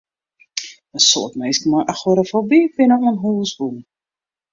[0.95, 3.77] In soad minsken mei agorafoby binne oan hûs bûn.